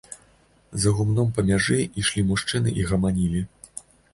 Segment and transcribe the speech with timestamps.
[0.85, 3.41] За гумном, па мяжы, ішлі мужчыны і гаманілі.